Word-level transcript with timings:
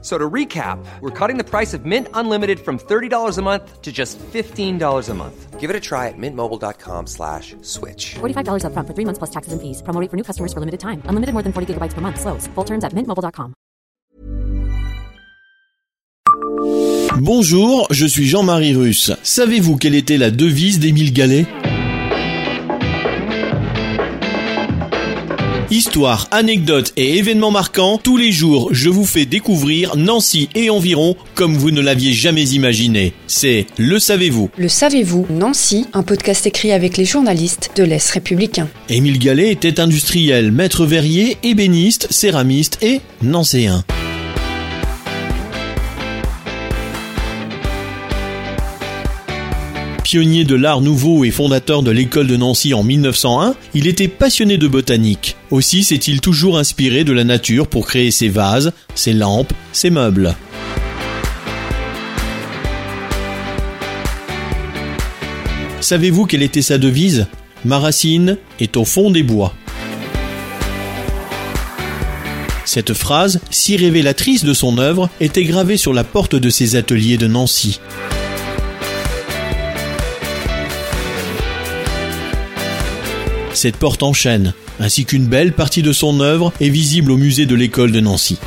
So 0.00 0.16
to 0.16 0.30
recap, 0.30 0.78
we're 1.00 1.10
cutting 1.10 1.38
the 1.38 1.44
price 1.44 1.74
of 1.74 1.84
Mint 1.84 2.06
Unlimited 2.14 2.60
from 2.60 2.78
$30 2.78 3.36
a 3.36 3.42
month 3.42 3.82
to 3.82 3.90
just 3.90 4.16
$15 4.32 5.08
a 5.08 5.14
month. 5.14 5.58
Give 5.58 5.70
it 5.70 5.74
a 5.74 5.80
try 5.80 6.06
at 6.06 6.14
mintmobile.com 6.16 7.08
slash 7.08 7.56
switch. 7.62 8.14
$45 8.20 8.62
upfront 8.62 8.86
for 8.86 8.94
three 8.94 9.04
months 9.04 9.18
plus 9.18 9.30
taxes 9.30 9.52
and 9.52 9.60
fees. 9.60 9.82
Promo 9.82 10.00
rate 10.00 10.08
for 10.08 10.16
new 10.16 10.22
customers 10.22 10.52
for 10.52 10.60
limited 10.60 10.78
time. 10.78 11.02
Unlimited 11.06 11.32
more 11.34 11.42
than 11.42 11.52
40 11.52 11.74
gigabytes 11.74 11.94
per 11.94 12.00
month. 12.00 12.20
Slows. 12.20 12.46
Full 12.54 12.64
terms 12.64 12.84
at 12.84 12.92
mintmobile.com. 12.92 13.54
Bonjour, 17.20 17.88
je 17.90 18.06
suis 18.06 18.26
Jean-Marie 18.26 18.76
Russe. 18.76 19.10
Savez-vous 19.24 19.76
quelle 19.76 19.96
était 19.96 20.18
la 20.18 20.30
devise 20.30 20.78
d'Émile 20.78 21.12
Gallet? 21.12 21.46
Histoire, 25.70 26.28
anecdotes 26.30 26.94
et 26.96 27.18
événements 27.18 27.50
marquants, 27.50 28.00
tous 28.02 28.16
les 28.16 28.32
jours 28.32 28.70
je 28.72 28.88
vous 28.88 29.04
fais 29.04 29.26
découvrir 29.26 29.96
Nancy 29.98 30.48
et 30.54 30.70
environ 30.70 31.14
comme 31.34 31.58
vous 31.58 31.70
ne 31.70 31.82
l'aviez 31.82 32.14
jamais 32.14 32.48
imaginé. 32.48 33.12
C'est 33.26 33.66
Le 33.76 33.98
Savez-vous 33.98 34.48
Le 34.56 34.68
savez-vous, 34.68 35.26
Nancy, 35.28 35.86
un 35.92 36.02
podcast 36.02 36.46
écrit 36.46 36.72
avec 36.72 36.96
les 36.96 37.04
journalistes 37.04 37.72
de 37.76 37.84
l'Est 37.84 38.10
républicain. 38.10 38.68
Émile 38.88 39.18
Gallet 39.18 39.52
était 39.52 39.78
industriel, 39.78 40.52
maître 40.52 40.86
verrier, 40.86 41.36
ébéniste, 41.42 42.06
céramiste 42.10 42.78
et 42.80 43.02
nancéen. 43.20 43.84
Pionnier 50.10 50.46
de 50.46 50.54
l'art 50.54 50.80
nouveau 50.80 51.22
et 51.26 51.30
fondateur 51.30 51.82
de 51.82 51.90
l'école 51.90 52.28
de 52.28 52.36
Nancy 52.38 52.72
en 52.72 52.82
1901, 52.82 53.54
il 53.74 53.86
était 53.86 54.08
passionné 54.08 54.56
de 54.56 54.66
botanique. 54.66 55.36
Aussi 55.50 55.84
s'est-il 55.84 56.22
toujours 56.22 56.56
inspiré 56.56 57.04
de 57.04 57.12
la 57.12 57.24
nature 57.24 57.66
pour 57.66 57.86
créer 57.86 58.10
ses 58.10 58.30
vases, 58.30 58.72
ses 58.94 59.12
lampes, 59.12 59.52
ses 59.72 59.90
meubles. 59.90 60.34
Savez-vous 65.82 66.24
quelle 66.24 66.42
était 66.42 66.62
sa 66.62 66.78
devise? 66.78 67.26
Ma 67.66 67.78
racine 67.78 68.38
est 68.60 68.78
au 68.78 68.86
fond 68.86 69.10
des 69.10 69.22
bois. 69.22 69.52
Cette 72.64 72.94
phrase, 72.94 73.40
si 73.50 73.76
révélatrice 73.76 74.42
de 74.42 74.54
son 74.54 74.78
œuvre, 74.78 75.10
était 75.20 75.44
gravée 75.44 75.76
sur 75.76 75.92
la 75.92 76.04
porte 76.04 76.34
de 76.34 76.48
ses 76.48 76.76
ateliers 76.76 77.18
de 77.18 77.26
Nancy. 77.26 77.78
Cette 83.58 83.76
porte 83.76 84.04
en 84.04 84.12
chêne, 84.12 84.54
ainsi 84.78 85.04
qu'une 85.04 85.26
belle 85.26 85.52
partie 85.52 85.82
de 85.82 85.92
son 85.92 86.20
œuvre, 86.20 86.52
est 86.60 86.68
visible 86.68 87.10
au 87.10 87.16
musée 87.16 87.44
de 87.44 87.56
l'école 87.56 87.90
de 87.90 87.98
Nancy. 87.98 88.38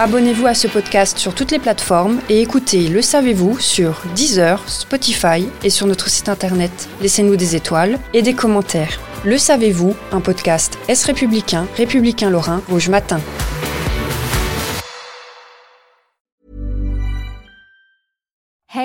Abonnez-vous 0.00 0.48
à 0.48 0.54
ce 0.54 0.66
podcast 0.66 1.18
sur 1.18 1.36
toutes 1.36 1.52
les 1.52 1.60
plateformes 1.60 2.18
et 2.28 2.42
écoutez 2.42 2.88
Le 2.88 3.00
Savez-vous 3.00 3.60
sur 3.60 4.02
Deezer, 4.16 4.60
Spotify 4.68 5.46
et 5.62 5.70
sur 5.70 5.86
notre 5.86 6.08
site 6.08 6.28
internet. 6.28 6.88
Laissez-nous 7.00 7.36
des 7.36 7.54
étoiles 7.54 7.96
et 8.12 8.22
des 8.22 8.34
commentaires. 8.34 8.98
Le 9.24 9.38
Savez-vous, 9.38 9.94
un 10.10 10.20
podcast 10.20 10.76
Est 10.88 11.04
républicain, 11.04 11.68
républicain 11.76 12.30
lorrain, 12.30 12.60
Rouge 12.68 12.88
Matin. 12.88 13.20